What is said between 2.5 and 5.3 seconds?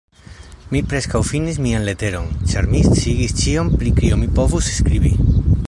ĉar mi sciigis ĉion, pri kio mi povus skribi.